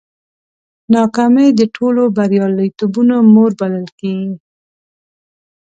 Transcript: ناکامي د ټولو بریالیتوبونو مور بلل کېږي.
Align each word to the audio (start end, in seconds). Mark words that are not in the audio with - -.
ناکامي 0.93 1.47
د 1.59 1.61
ټولو 1.75 2.01
بریالیتوبونو 2.17 3.15
مور 3.33 3.51
بلل 3.59 3.87
کېږي. 3.99 4.31